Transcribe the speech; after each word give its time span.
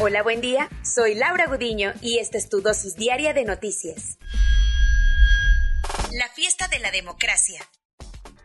Hola, 0.00 0.22
buen 0.22 0.40
día. 0.40 0.68
Soy 0.82 1.14
Laura 1.14 1.46
Gudiño 1.46 1.92
y 2.00 2.18
esta 2.18 2.38
es 2.38 2.48
tu 2.48 2.60
dosis 2.62 2.96
diaria 2.96 3.34
de 3.34 3.44
noticias. 3.44 4.18
La 6.12 6.28
fiesta 6.28 6.68
de 6.68 6.78
la 6.78 6.90
democracia. 6.90 7.60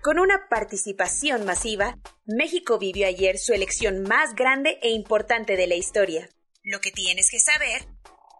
Con 0.02 0.20
una 0.20 0.48
participación 0.50 1.46
masiva, 1.46 1.98
México 2.26 2.78
vivió 2.80 3.08
ayer 3.08 3.38
su 3.38 3.54
elección 3.54 4.04
más 4.04 4.36
grande 4.36 4.78
e 4.82 4.90
importante 4.90 5.56
de 5.56 5.68
la 5.68 5.76
historia. 5.76 6.30
Lo 6.64 6.80
que 6.82 6.92
tienes 6.92 7.30
que 7.32 7.40
saber 7.40 7.88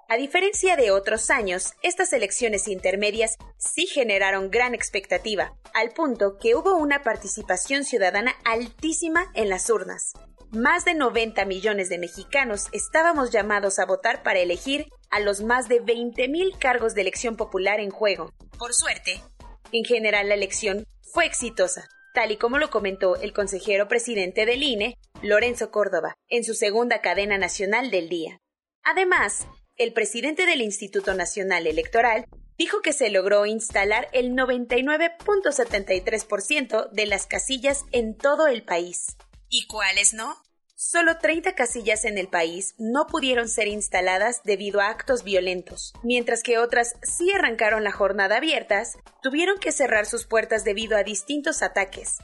a 0.10 0.16
diferencia 0.16 0.78
de 0.78 0.92
otros 0.92 1.30
años, 1.30 1.74
estas 1.82 2.14
elecciones 2.14 2.70
intermedias 2.70 3.38
sí 3.58 3.88
generaron 3.88 4.50
gran 4.50 4.74
expectativa, 4.74 5.54
al 5.74 5.92
punto 5.92 6.38
que 6.38 6.56
hubo 6.56 6.78
una 6.78 7.04
participación 7.04 7.84
ciudadana 7.84 8.34
altísima 8.46 9.30
en 9.34 9.50
las 9.50 9.70
urnas. 9.70 10.14
Más 10.52 10.86
de 10.86 10.94
90 10.94 11.44
millones 11.44 11.90
de 11.90 11.98
mexicanos 11.98 12.68
estábamos 12.72 13.32
llamados 13.32 13.80
a 13.80 13.86
votar 13.86 14.24
para 14.24 14.40
elegir 14.40 14.88
a 15.10 15.20
los 15.20 15.42
más 15.42 15.68
de 15.68 15.84
20.000 15.84 16.58
cargos 16.58 16.96
de 16.96 17.02
elección 17.02 17.36
popular 17.36 17.82
en 17.82 17.90
juego. 17.90 18.32
Por 18.58 18.74
suerte, 18.74 19.22
en 19.74 19.84
general 19.84 20.30
la 20.30 20.36
elección 20.36 20.86
fue 21.02 21.26
exitosa, 21.26 21.90
tal 22.14 22.32
y 22.32 22.38
como 22.38 22.60
lo 22.60 22.70
comentó 22.70 23.18
el 23.18 23.34
consejero 23.34 23.90
presidente 23.90 24.46
del 24.46 24.64
INE, 24.64 24.98
Lorenzo 25.22 25.70
Córdoba, 25.70 26.14
en 26.30 26.46
su 26.46 26.54
segunda 26.54 27.02
cadena 27.02 27.38
nacional 27.38 27.92
del 27.92 28.08
día. 28.08 28.40
Además, 28.84 29.48
el 29.76 29.92
presidente 29.92 30.46
del 30.46 30.62
Instituto 30.62 31.14
Nacional 31.14 31.68
Electoral 31.68 32.24
dijo 32.58 32.82
que 32.82 32.94
se 32.94 33.10
logró 33.10 33.46
instalar 33.46 34.08
el 34.14 34.32
99.73% 34.32 36.90
de 36.90 37.06
las 37.06 37.28
casillas 37.28 37.84
en 37.92 38.18
todo 38.18 38.48
el 38.48 38.64
país. 38.64 39.18
¿Y 39.50 39.68
cuáles 39.68 40.14
no? 40.14 40.36
Solo 40.76 41.18
30 41.18 41.56
casillas 41.56 42.06
en 42.06 42.18
el 42.18 42.28
país 42.28 42.76
no 42.78 43.08
pudieron 43.08 43.50
ser 43.50 43.68
instaladas 43.68 44.42
debido 44.44 44.80
a 44.80 44.90
actos 44.90 45.24
violentos, 45.24 45.94
mientras 46.04 46.44
que 46.44 46.60
otras 46.60 46.96
sí 47.02 47.32
arrancaron 47.32 47.84
la 47.84 47.92
jornada 47.92 48.38
abiertas, 48.38 48.98
tuvieron 49.24 49.58
que 49.58 49.72
cerrar 49.72 50.06
sus 50.06 50.28
puertas 50.28 50.64
debido 50.64 50.98
a 50.98 51.04
distintos 51.04 51.64
ataques. 51.64 52.18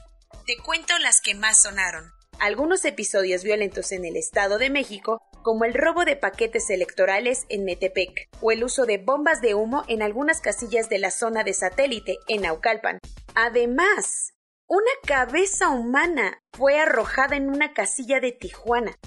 Te 0.46 0.56
cuento 0.58 0.96
las 0.98 1.20
que 1.20 1.34
más 1.34 1.62
sonaron. 1.62 2.12
Algunos 2.38 2.84
episodios 2.84 3.42
violentos 3.42 3.90
en 3.92 4.04
el 4.04 4.16
Estado 4.16 4.58
de 4.58 4.70
México 4.70 5.22
como 5.42 5.64
el 5.64 5.74
robo 5.74 6.04
de 6.04 6.16
paquetes 6.16 6.68
electorales 6.70 7.46
en 7.48 7.64
Metepec 7.64 8.28
o 8.40 8.52
el 8.52 8.64
uso 8.64 8.86
de 8.86 8.98
bombas 8.98 9.40
de 9.40 9.54
humo 9.54 9.84
en 9.88 10.02
algunas 10.02 10.40
casillas 10.40 10.88
de 10.88 10.98
la 10.98 11.10
zona 11.10 11.42
de 11.42 11.54
satélite 11.54 12.18
en 12.28 12.42
Naucalpan. 12.42 12.98
Además, 13.34 14.33
una 14.74 14.90
cabeza 15.06 15.68
humana 15.68 16.42
fue 16.52 16.80
arrojada 16.80 17.36
en 17.36 17.48
una 17.48 17.72
casilla 17.72 18.18
de 18.18 18.32
Tijuana, 18.32 18.98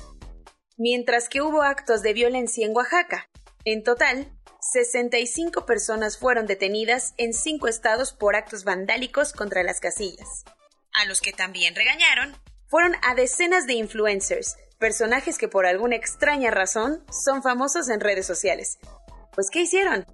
mientras 0.77 1.27
que 1.27 1.41
hubo 1.41 1.61
actos 1.61 2.01
de 2.03 2.13
violencia 2.13 2.65
en 2.65 2.73
Oaxaca. 2.73 3.29
En 3.65 3.83
total, 3.83 4.31
65 4.61 5.65
personas 5.65 6.17
fueron 6.17 6.45
detenidas 6.45 7.13
en 7.17 7.33
cinco 7.33 7.67
estados 7.67 8.13
por 8.13 8.37
actos 8.37 8.63
vandálicos 8.63 9.33
contra 9.33 9.61
las 9.61 9.81
casillas. 9.81 10.45
A 10.93 11.03
los 11.03 11.19
que 11.19 11.33
también 11.33 11.75
regañaron 11.75 12.37
fueron 12.69 12.95
a 13.03 13.13
decenas 13.13 13.67
de 13.67 13.73
influencers, 13.73 14.55
personajes 14.79 15.37
que 15.37 15.49
por 15.49 15.65
alguna 15.65 15.97
extraña 15.97 16.49
razón 16.49 17.03
son 17.11 17.43
famosos 17.43 17.89
en 17.89 17.99
redes 17.99 18.25
sociales. 18.25 18.77
Pues, 19.33 19.49
¿qué 19.49 19.63
hicieron? 19.63 20.05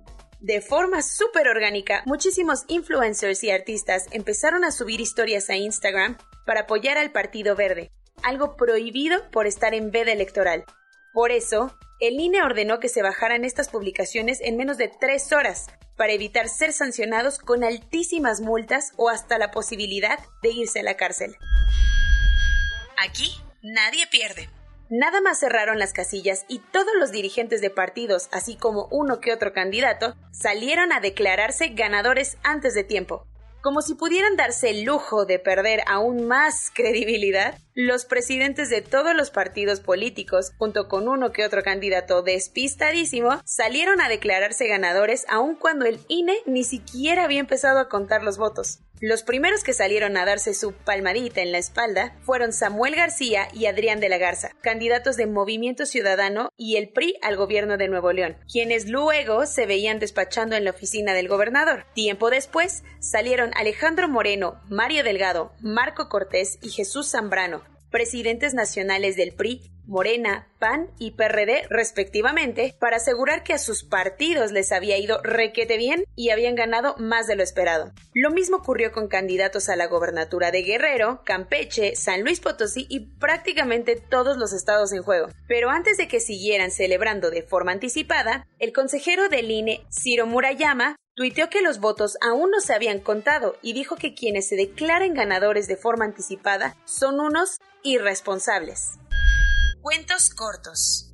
De 0.44 0.59
forma 0.59 1.02
súper 1.02 1.48
orgánica, 1.48 2.04
muchísimos 2.06 2.66
influencers 2.68 3.46
y 3.46 3.50
artistas 3.50 4.08
empezaron 4.12 4.66
a 4.66 4.72
subir 4.72 5.00
historias 5.00 5.50
a 5.50 5.56
Instagram 5.56 6.18
para 6.46 6.64
apoyar 6.64 6.98
al 6.98 7.14
Partido 7.14 7.56
Verde, 7.56 7.92
algo 8.24 8.58
prohibido 8.58 9.32
por 9.32 9.48
estar 9.48 9.74
en 9.74 9.90
veda 9.90 10.12
electoral. 10.12 10.66
Por 11.14 11.32
eso, 11.32 11.78
el 12.02 12.20
INE 12.20 12.44
ordenó 12.44 12.82
que 12.82 12.90
se 12.90 13.02
bajaran 13.02 13.46
estas 13.46 13.70
publicaciones 13.70 14.42
en 14.42 14.58
menos 14.58 14.78
de 14.78 14.90
tres 14.90 15.32
horas, 15.32 15.68
para 15.96 16.12
evitar 16.12 16.50
ser 16.50 16.74
sancionados 16.74 17.40
con 17.40 17.64
altísimas 17.64 18.42
multas 18.42 18.92
o 18.98 19.09
hasta 19.09 19.38
la 19.38 19.50
posibilidad 19.50 20.20
de 20.42 20.50
irse 20.50 20.82
a 20.82 20.84
la 20.84 20.98
cárcel. 20.98 21.38
Aquí 22.98 23.32
nadie 23.62 24.08
pierde. 24.08 24.50
Nada 24.96 25.22
más 25.22 25.40
cerraron 25.40 25.80
las 25.80 25.92
casillas 25.92 26.46
y 26.48 26.59
todos 26.59 26.94
los 27.00 27.12
dirigentes 27.12 27.62
de 27.62 27.72
partidos, 27.72 28.30
así 28.31 28.56
como 28.56 28.88
uno 28.92 29.22
que 29.22 29.34
otro 29.34 29.52
candidato, 29.52 30.14
salieron 30.30 30.94
a 30.94 31.00
declararse 31.00 31.70
ganadores 31.70 32.38
antes 32.44 32.76
de 32.76 32.84
tiempo. 32.84 33.26
Como 33.64 33.82
si 33.82 33.96
pudieran 33.96 34.36
darse 34.36 34.70
el 34.70 34.84
lujo 34.84 35.26
de 35.26 35.40
perder 35.40 35.82
aún 35.88 36.28
más 36.28 36.70
credibilidad, 36.72 37.58
los 37.75 38.06
presidentes 38.06 38.69
de 38.69 38.81
todos 38.81 39.16
los 39.16 39.31
partidos 39.31 39.79
políticos, 39.79 40.51
junto 40.57 40.88
con 40.88 41.07
uno 41.07 41.31
que 41.31 41.45
otro 41.45 41.63
candidato 41.63 42.22
despistadísimo, 42.22 43.41
salieron 43.45 44.00
a 44.00 44.09
declararse 44.09 44.67
ganadores 44.67 45.25
aun 45.28 45.56
cuando 45.56 45.85
el 45.85 46.00
INE 46.07 46.38
ni 46.45 46.63
siquiera 46.63 47.23
había 47.23 47.39
empezado 47.39 47.79
a 47.79 47.89
contar 47.89 48.23
los 48.23 48.38
votos. 48.38 48.79
Los 49.06 49.23
primeros 49.23 49.66
que 49.66 49.73
salieron 49.73 50.16
a 50.16 50.23
darse 50.23 50.53
su 50.53 50.72
palmadita 50.72 51.41
en 51.41 51.51
la 51.51 51.57
espalda 51.57 52.16
fueron 52.22 52.53
Samuel 52.53 52.95
García 52.95 53.50
y 53.51 53.66
Adrián 53.66 54.00
de 54.00 54.07
la 54.07 54.17
Garza, 54.17 54.51
candidatos 54.61 55.17
de 55.17 55.25
Movimiento 55.28 55.85
Ciudadano 55.85 56.47
y 56.55 56.78
el 56.78 56.88
PRI 56.88 57.16
al 57.22 57.35
gobierno 57.35 57.75
de 57.75 57.90
Nuevo 57.90 58.13
León, 58.13 58.38
quienes 58.50 58.88
luego 58.88 59.45
se 59.45 59.66
veían 59.66 60.00
despachando 60.00 60.55
en 60.55 60.63
la 60.63 60.72
oficina 60.72 61.13
del 61.13 61.28
gobernador. 61.28 61.85
Tiempo 61.94 62.29
después 62.29 62.84
salieron 63.00 63.51
Alejandro 63.57 64.07
Moreno, 64.07 64.61
Mario 64.69 65.03
Delgado, 65.03 65.51
Marco 65.59 66.07
Cortés 66.07 66.57
y 66.61 66.69
Jesús 66.69 67.11
Zambrano, 67.11 67.62
presidentes 67.94 68.56
nacionales 68.56 69.16
del 69.16 69.34
PRI, 69.34 69.72
Morena, 69.86 70.48
PAN 70.58 70.90
y 70.98 71.12
PRD 71.12 71.68
respectivamente, 71.70 72.76
para 72.80 72.98
asegurar 72.98 73.44
que 73.44 73.54
a 73.54 73.59
sus 73.59 73.84
partidos 73.84 74.52
les 74.52 74.72
había 74.72 74.98
ido 74.98 75.22
requete 75.22 75.78
bien 75.78 76.03
y 76.16 76.32
habían 76.32 76.56
ganado 76.56 76.96
más 76.98 77.28
de 77.28 77.36
lo 77.36 77.44
esperado. 77.44 77.92
Lo 78.16 78.32
mismo 78.32 78.58
ocurrió 78.58 78.92
con 78.92 79.08
candidatos 79.08 79.70
a 79.70 79.76
la 79.76 79.86
gobernatura 79.86 80.50
de 80.50 80.64
Guerrero, 80.64 81.22
Campeche, 81.24 81.96
San 81.96 82.24
Luis 82.24 82.40
Potosí 82.40 82.88
y 82.90 83.02
prácticamente 83.18 83.96
todos 83.96 84.38
los 84.38 84.53
estados 84.53 84.92
en 84.92 85.03
juego. 85.03 85.28
Pero 85.48 85.70
antes 85.70 85.98
de 85.98 86.08
que 86.08 86.20
siguieran 86.20 86.72
celebrando 86.72 87.30
de 87.30 87.44
forma 87.44 87.74
anticipada, 87.74 88.48
el 88.58 88.74
consejero 88.74 89.30
del 89.30 89.52
INE, 89.52 89.86
Ciro 89.92 90.26
Murayama, 90.26 90.96
tuiteó 91.16 91.50
que 91.50 91.62
los 91.62 91.79
votos 91.79 92.18
aún 92.22 92.50
no 92.51 92.59
se 92.59 92.74
habían 92.74 93.00
contado 93.00 93.56
y 93.62 93.74
dijo 93.74 93.96
que 93.96 94.13
quienes 94.13 94.47
se 94.47 94.56
declaren 94.56 95.13
ganadores 95.13 95.68
de 95.68 95.78
forma 95.78 96.06
anticipada 96.06 96.75
son 96.85 97.19
unos 97.19 97.59
irresponsables. 97.84 98.94
Cuentos 99.81 100.29
cortos. 100.29 101.09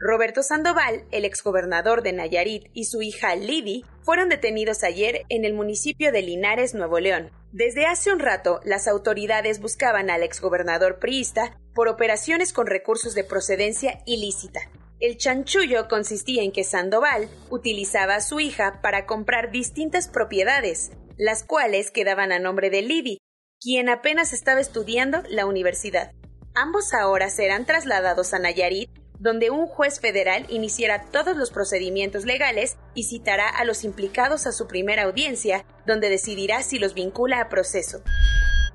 Roberto 0.00 0.44
Sandoval, 0.44 1.06
el 1.10 1.24
exgobernador 1.24 2.02
de 2.02 2.12
Nayarit, 2.12 2.70
y 2.72 2.84
su 2.84 3.02
hija 3.02 3.34
Lidy 3.34 3.84
fueron 4.02 4.28
detenidos 4.28 4.84
ayer 4.84 5.22
en 5.28 5.44
el 5.44 5.54
municipio 5.54 6.12
de 6.12 6.22
Linares, 6.22 6.74
Nuevo 6.74 7.00
León. 7.00 7.32
Desde 7.50 7.86
hace 7.86 8.12
un 8.12 8.20
rato, 8.20 8.60
las 8.64 8.86
autoridades 8.86 9.60
buscaban 9.60 10.08
al 10.08 10.22
exgobernador 10.22 11.00
priista 11.00 11.58
por 11.74 11.88
operaciones 11.88 12.52
con 12.52 12.68
recursos 12.68 13.14
de 13.14 13.24
procedencia 13.24 14.00
ilícita. 14.06 14.60
El 15.00 15.16
chanchullo 15.16 15.86
consistía 15.86 16.42
en 16.42 16.50
que 16.50 16.64
Sandoval 16.64 17.28
utilizaba 17.50 18.16
a 18.16 18.20
su 18.20 18.40
hija 18.40 18.80
para 18.82 19.06
comprar 19.06 19.52
distintas 19.52 20.08
propiedades, 20.08 20.90
las 21.16 21.44
cuales 21.44 21.92
quedaban 21.92 22.32
a 22.32 22.40
nombre 22.40 22.68
de 22.68 22.82
Libby, 22.82 23.18
quien 23.60 23.88
apenas 23.88 24.32
estaba 24.32 24.60
estudiando 24.60 25.22
la 25.28 25.46
universidad. 25.46 26.10
Ambos 26.52 26.94
ahora 26.94 27.30
serán 27.30 27.64
trasladados 27.64 28.34
a 28.34 28.40
Nayarit, 28.40 28.90
donde 29.20 29.50
un 29.50 29.68
juez 29.68 30.00
federal 30.00 30.46
iniciará 30.48 31.04
todos 31.12 31.36
los 31.36 31.52
procedimientos 31.52 32.24
legales 32.24 32.76
y 32.94 33.04
citará 33.04 33.48
a 33.48 33.64
los 33.64 33.84
implicados 33.84 34.48
a 34.48 34.52
su 34.52 34.66
primera 34.66 35.04
audiencia, 35.04 35.64
donde 35.86 36.08
decidirá 36.08 36.64
si 36.64 36.80
los 36.80 36.94
vincula 36.94 37.40
a 37.40 37.48
proceso. 37.48 38.02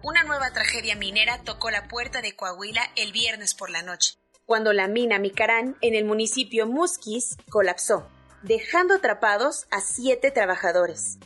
Una 0.02 0.24
nueva 0.24 0.52
tragedia 0.52 0.96
minera 0.96 1.42
tocó 1.44 1.70
la 1.70 1.90
puerta 1.90 2.22
de 2.22 2.34
Coahuila 2.34 2.84
el 2.96 3.12
viernes 3.12 3.56
por 3.56 3.70
la 3.70 3.84
noche 3.84 4.14
cuando 4.45 4.74
la 4.74 4.88
mina 4.88 5.19
Micarán 5.19 5.75
en 5.81 5.95
el 5.95 6.06
municipio 6.06 6.68
Musquis 6.68 7.38
colapsó, 7.50 8.07
dejando 8.42 8.95
atrapados 8.95 9.68
a 9.72 9.81
siete 9.81 10.31
trabajadores. 10.31 11.18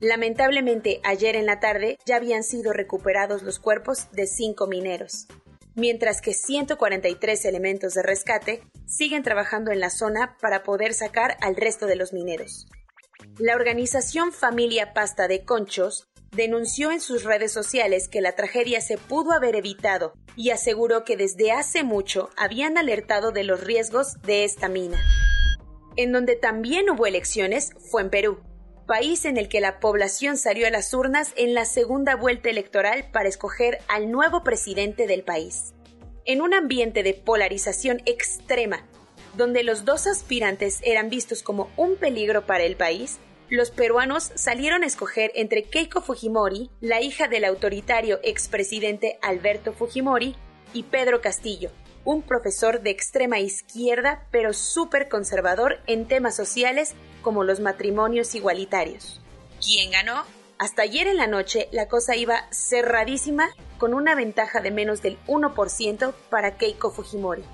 Lamentablemente, 0.00 1.00
ayer 1.04 1.36
en 1.36 1.46
la 1.46 1.60
tarde 1.60 1.98
ya 2.04 2.16
habían 2.16 2.42
sido 2.42 2.72
recuperados 2.72 3.42
los 3.42 3.58
cuerpos 3.58 4.10
de 4.12 4.26
cinco 4.26 4.66
mineros, 4.66 5.26
mientras 5.74 6.20
que 6.20 6.34
143 6.34 7.44
elementos 7.44 7.94
de 7.94 8.02
rescate 8.02 8.62
siguen 8.86 9.22
trabajando 9.22 9.70
en 9.70 9.80
la 9.80 9.90
zona 9.90 10.36
para 10.40 10.62
poder 10.62 10.94
sacar 10.94 11.36
al 11.40 11.56
resto 11.56 11.86
de 11.86 11.96
los 11.96 12.12
mineros. 12.12 12.66
La 13.38 13.54
organización 13.54 14.32
Familia 14.32 14.92
Pasta 14.92 15.26
de 15.28 15.44
Conchos 15.44 16.08
denunció 16.34 16.90
en 16.90 17.00
sus 17.00 17.24
redes 17.24 17.52
sociales 17.52 18.08
que 18.08 18.20
la 18.20 18.32
tragedia 18.32 18.80
se 18.80 18.98
pudo 18.98 19.32
haber 19.32 19.56
evitado 19.56 20.14
y 20.36 20.50
aseguró 20.50 21.04
que 21.04 21.16
desde 21.16 21.52
hace 21.52 21.84
mucho 21.84 22.30
habían 22.36 22.76
alertado 22.76 23.30
de 23.30 23.44
los 23.44 23.62
riesgos 23.62 24.20
de 24.22 24.44
esta 24.44 24.68
mina. 24.68 25.00
En 25.96 26.12
donde 26.12 26.34
también 26.34 26.90
hubo 26.90 27.06
elecciones 27.06 27.72
fue 27.90 28.02
en 28.02 28.10
Perú, 28.10 28.40
país 28.86 29.24
en 29.24 29.36
el 29.36 29.48
que 29.48 29.60
la 29.60 29.80
población 29.80 30.36
salió 30.36 30.66
a 30.66 30.70
las 30.70 30.92
urnas 30.92 31.32
en 31.36 31.54
la 31.54 31.64
segunda 31.64 32.16
vuelta 32.16 32.50
electoral 32.50 33.10
para 33.12 33.28
escoger 33.28 33.78
al 33.88 34.10
nuevo 34.10 34.42
presidente 34.42 35.06
del 35.06 35.22
país. 35.22 35.72
En 36.26 36.40
un 36.40 36.52
ambiente 36.52 37.02
de 37.02 37.14
polarización 37.14 38.02
extrema, 38.06 38.86
donde 39.36 39.62
los 39.62 39.84
dos 39.84 40.06
aspirantes 40.06 40.80
eran 40.82 41.10
vistos 41.10 41.42
como 41.42 41.70
un 41.76 41.96
peligro 41.96 42.46
para 42.46 42.64
el 42.64 42.76
país, 42.76 43.18
los 43.54 43.70
peruanos 43.70 44.32
salieron 44.34 44.82
a 44.82 44.86
escoger 44.86 45.30
entre 45.34 45.64
Keiko 45.64 46.00
Fujimori, 46.00 46.70
la 46.80 47.00
hija 47.00 47.28
del 47.28 47.44
autoritario 47.44 48.18
expresidente 48.22 49.18
Alberto 49.22 49.72
Fujimori, 49.72 50.34
y 50.72 50.82
Pedro 50.82 51.20
Castillo, 51.20 51.70
un 52.04 52.22
profesor 52.22 52.82
de 52.82 52.90
extrema 52.90 53.38
izquierda 53.38 54.26
pero 54.32 54.52
súper 54.52 55.08
conservador 55.08 55.78
en 55.86 56.08
temas 56.08 56.34
sociales 56.34 56.94
como 57.22 57.44
los 57.44 57.60
matrimonios 57.60 58.34
igualitarios. 58.34 59.20
¿Quién 59.64 59.92
ganó? 59.92 60.24
Hasta 60.58 60.82
ayer 60.82 61.06
en 61.06 61.16
la 61.16 61.28
noche 61.28 61.68
la 61.70 61.86
cosa 61.86 62.16
iba 62.16 62.48
cerradísima 62.50 63.50
con 63.78 63.94
una 63.94 64.16
ventaja 64.16 64.60
de 64.60 64.72
menos 64.72 65.00
del 65.00 65.16
1% 65.26 66.12
para 66.28 66.56
Keiko 66.56 66.90
Fujimori. 66.90 67.44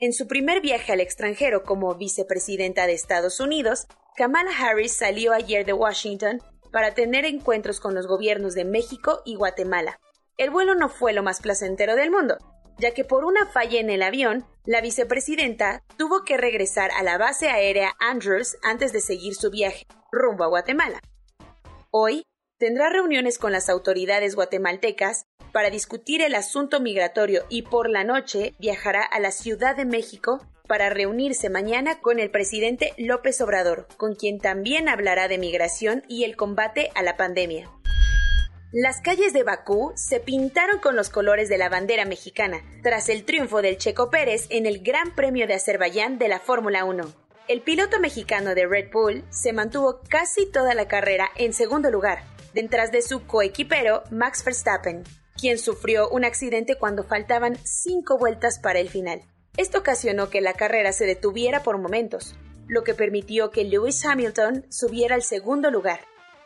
En 0.00 0.12
su 0.12 0.26
primer 0.26 0.60
viaje 0.60 0.92
al 0.92 1.00
extranjero 1.00 1.62
como 1.62 1.94
vicepresidenta 1.94 2.86
de 2.86 2.92
Estados 2.92 3.40
Unidos, 3.40 3.86
Kamala 4.16 4.50
Harris 4.58 4.96
salió 4.96 5.34
ayer 5.34 5.66
de 5.66 5.74
Washington 5.74 6.40
para 6.72 6.94
tener 6.94 7.26
encuentros 7.26 7.80
con 7.80 7.94
los 7.94 8.06
gobiernos 8.06 8.54
de 8.54 8.64
México 8.64 9.20
y 9.26 9.34
Guatemala. 9.34 10.00
El 10.38 10.48
vuelo 10.48 10.74
no 10.74 10.88
fue 10.88 11.12
lo 11.12 11.22
más 11.22 11.42
placentero 11.42 11.96
del 11.96 12.10
mundo, 12.10 12.38
ya 12.78 12.94
que 12.94 13.04
por 13.04 13.26
una 13.26 13.44
falla 13.44 13.78
en 13.78 13.90
el 13.90 14.02
avión, 14.02 14.46
la 14.64 14.80
vicepresidenta 14.80 15.82
tuvo 15.98 16.24
que 16.24 16.38
regresar 16.38 16.90
a 16.92 17.02
la 17.02 17.18
base 17.18 17.50
aérea 17.50 17.94
Andrews 18.00 18.56
antes 18.62 18.94
de 18.94 19.02
seguir 19.02 19.34
su 19.34 19.50
viaje 19.50 19.86
rumbo 20.10 20.44
a 20.44 20.48
Guatemala. 20.48 21.00
Hoy 21.90 22.24
tendrá 22.58 22.88
reuniones 22.88 23.38
con 23.38 23.52
las 23.52 23.68
autoridades 23.68 24.34
guatemaltecas 24.34 25.26
para 25.52 25.68
discutir 25.68 26.22
el 26.22 26.34
asunto 26.34 26.80
migratorio 26.80 27.44
y 27.50 27.62
por 27.62 27.90
la 27.90 28.02
noche 28.02 28.54
viajará 28.58 29.02
a 29.02 29.20
la 29.20 29.30
Ciudad 29.30 29.76
de 29.76 29.84
México 29.84 30.40
para 30.66 30.90
reunirse 30.90 31.50
mañana 31.50 32.00
con 32.00 32.18
el 32.18 32.30
presidente 32.30 32.92
López 32.98 33.40
Obrador, 33.40 33.88
con 33.96 34.14
quien 34.14 34.38
también 34.38 34.88
hablará 34.88 35.28
de 35.28 35.38
migración 35.38 36.02
y 36.08 36.24
el 36.24 36.36
combate 36.36 36.90
a 36.94 37.02
la 37.02 37.16
pandemia. 37.16 37.70
Las 38.72 39.00
calles 39.00 39.32
de 39.32 39.44
Bakú 39.44 39.92
se 39.94 40.20
pintaron 40.20 40.80
con 40.80 40.96
los 40.96 41.08
colores 41.08 41.48
de 41.48 41.56
la 41.56 41.68
bandera 41.68 42.04
mexicana, 42.04 42.62
tras 42.82 43.08
el 43.08 43.24
triunfo 43.24 43.62
del 43.62 43.78
Checo 43.78 44.10
Pérez 44.10 44.46
en 44.50 44.66
el 44.66 44.82
Gran 44.82 45.14
Premio 45.14 45.46
de 45.46 45.54
Azerbaiyán 45.54 46.18
de 46.18 46.28
la 46.28 46.40
Fórmula 46.40 46.84
1. 46.84 47.04
El 47.48 47.62
piloto 47.62 48.00
mexicano 48.00 48.56
de 48.56 48.66
Red 48.66 48.90
Bull 48.92 49.24
se 49.30 49.52
mantuvo 49.52 50.00
casi 50.08 50.50
toda 50.50 50.74
la 50.74 50.88
carrera 50.88 51.30
en 51.36 51.52
segundo 51.52 51.90
lugar, 51.90 52.24
detrás 52.54 52.90
de 52.90 53.02
su 53.02 53.24
coequipero 53.24 54.02
Max 54.10 54.44
Verstappen, 54.44 55.04
quien 55.36 55.58
sufrió 55.58 56.08
un 56.08 56.24
accidente 56.24 56.76
cuando 56.76 57.04
faltaban 57.04 57.56
cinco 57.64 58.18
vueltas 58.18 58.58
para 58.58 58.80
el 58.80 58.88
final. 58.88 59.22
Esto 59.56 59.78
ocasionó 59.78 60.28
que 60.28 60.40
la 60.40 60.52
carrera 60.52 60.92
se 60.92 61.06
detuviera 61.06 61.62
por 61.62 61.78
momentos, 61.78 62.34
lo 62.66 62.84
que 62.84 62.94
permitió 62.94 63.50
que 63.50 63.64
Lewis 63.64 64.04
Hamilton 64.04 64.66
subiera 64.70 65.14
al 65.14 65.22
segundo 65.22 65.70
lugar. 65.70 66.00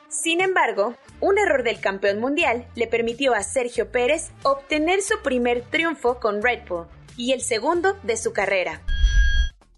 Sin 0.09 0.41
embargo, 0.41 0.97
un 1.21 1.39
error 1.39 1.63
del 1.63 1.81
campeón 1.81 2.21
mundial 2.21 2.67
le 2.75 2.87
permitió 2.87 3.35
a 3.35 3.43
Sergio 3.43 3.91
Pérez 3.91 4.31
obtener 4.43 5.03
su 5.03 5.21
primer 5.23 5.63
triunfo 5.63 6.21
con 6.21 6.43
Red 6.43 6.67
Bull 6.69 6.87
y 7.17 7.33
el 7.33 7.43
segundo 7.43 7.97
de 8.03 8.17
su 8.17 8.33
carrera. 8.33 8.83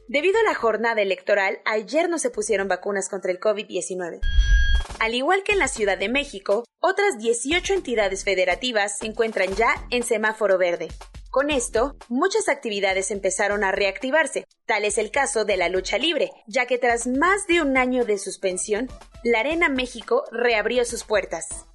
Debido 0.10 0.40
a 0.40 0.44
la 0.44 0.56
jornada 0.56 1.02
electoral, 1.02 1.60
ayer 1.66 2.10
no 2.10 2.18
se 2.18 2.30
pusieron 2.30 2.70
vacunas 2.70 3.10
contra 3.10 3.30
el 3.30 3.42
COVID-19. 3.42 4.22
Al 5.02 5.14
igual 5.14 5.44
que 5.44 5.52
en 5.52 5.60
la 5.60 5.68
Ciudad 5.68 5.98
de 5.98 6.08
México, 6.08 6.64
otras 6.80 7.18
18 7.18 7.74
entidades 7.74 8.24
federativas 8.24 9.00
se 9.00 9.06
encuentran 9.06 9.54
ya 9.56 9.86
en 9.90 10.04
semáforo 10.04 10.58
verde. 10.58 10.88
Con 11.30 11.52
esto, 11.52 11.98
muchas 12.08 12.48
actividades 12.48 13.12
empezaron 13.12 13.66
a 13.66 13.74
reactivarse. 13.74 14.46
Tal 14.66 14.86
es 14.86 14.98
el 14.98 15.12
caso 15.12 15.44
de 15.44 15.58
la 15.58 15.68
lucha 15.68 15.98
libre, 15.98 16.32
ya 16.48 16.68
que 16.68 16.78
tras 16.78 17.06
más 17.06 17.46
de 17.46 17.62
un 17.62 17.76
año 17.76 18.06
de 18.06 18.18
suspensión, 18.18 18.88
la 19.26 19.42
Arena 19.42 19.68
México 19.68 20.24
reabrió 20.32 20.86
sus 20.86 21.04
puertas. 21.04 21.66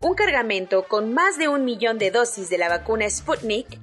Un 0.00 0.14
cargamento 0.14 0.86
con 0.86 1.12
más 1.12 1.36
de 1.36 1.48
un 1.48 1.64
millón 1.64 1.98
de 1.98 2.12
dosis 2.12 2.48
de 2.48 2.58
la 2.58 2.68
vacuna 2.68 3.10
Sputnik 3.10 3.80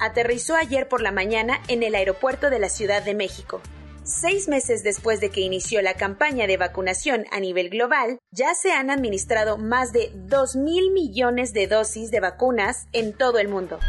aterrizó 0.00 0.56
ayer 0.56 0.88
por 0.88 1.00
la 1.00 1.12
mañana 1.12 1.60
en 1.68 1.82
el 1.82 1.94
aeropuerto 1.94 2.50
de 2.50 2.58
la 2.58 2.68
Ciudad 2.68 3.02
de 3.02 3.14
México. 3.14 3.60
Seis 4.04 4.46
meses 4.46 4.84
después 4.84 5.20
de 5.20 5.30
que 5.30 5.40
inició 5.40 5.82
la 5.82 5.94
campaña 5.94 6.46
de 6.46 6.56
vacunación 6.56 7.24
a 7.32 7.40
nivel 7.40 7.70
global, 7.70 8.20
ya 8.30 8.54
se 8.54 8.72
han 8.72 8.90
administrado 8.90 9.58
más 9.58 9.92
de 9.92 10.12
2 10.14 10.56
mil 10.56 10.92
millones 10.92 11.52
de 11.52 11.66
dosis 11.66 12.12
de 12.12 12.20
vacunas 12.20 12.86
en 12.92 13.12
todo 13.12 13.38
el 13.38 13.48
mundo. 13.48 13.80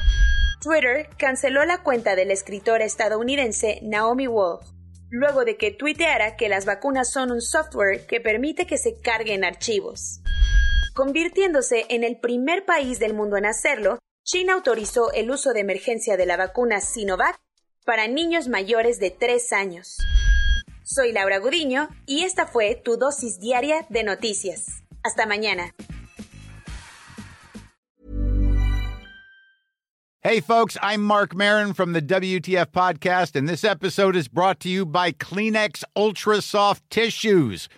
Twitter 0.60 1.08
canceló 1.20 1.66
la 1.66 1.84
cuenta 1.84 2.16
de 2.16 2.26
la 2.26 2.34
escritora 2.34 2.84
estadounidense 2.84 3.80
Naomi 3.84 4.26
Wolf, 4.26 4.66
luego 5.10 5.46
de 5.46 5.56
que 5.56 5.70
tuiteara 5.70 6.36
que 6.36 6.50
las 6.50 6.66
vacunas 6.66 7.12
son 7.12 7.32
un 7.32 7.42
software 7.42 8.08
que 8.08 8.20
permite 8.20 8.66
que 8.66 8.80
se 8.80 9.00
carguen 9.00 9.44
archivos. 9.44 10.22
Convirtiéndose 10.96 11.86
en 11.90 12.04
el 12.04 12.20
primer 12.20 12.66
país 12.66 12.98
del 12.98 13.14
mundo 13.14 13.38
en 13.38 13.46
hacerlo, 13.46 14.00
China 14.30 14.56
autorizó 14.56 15.14
el 15.14 15.32
uso 15.32 15.54
de 15.54 15.62
emergencia 15.62 16.18
de 16.18 16.26
la 16.26 16.36
vacuna 16.36 16.82
Sinovac 16.82 17.40
para 17.86 18.10
niños 18.10 18.50
mayores 18.50 19.00
de 19.00 19.10
3 19.10 19.54
años. 19.54 19.96
Soy 20.84 21.14
Laura 21.14 21.40
Gudiño 21.40 21.88
y 22.06 22.24
esta 22.24 22.46
fue 22.46 22.76
tu 22.76 22.98
dosis 22.98 23.40
diaria 23.40 23.86
de 23.88 24.04
noticias. 24.04 24.84
Hasta 25.02 25.26
mañana. 25.26 25.74
Hey 30.22 30.42
folks, 30.42 30.78
I'm 30.82 31.02
Mark 31.06 31.34
Marin 31.34 31.74
from 31.74 31.94
the 31.94 32.02
WTF 32.02 32.74
podcast 32.74 33.38
and 33.38 33.48
this 33.48 33.64
episode 33.64 34.18
is 34.18 34.28
brought 34.28 34.60
to 34.60 34.68
you 34.68 34.86
by 34.86 35.14
Kleenex 35.14 35.86
Ultra 35.96 36.42
Soft 36.42 36.84
Tissues 36.90 37.70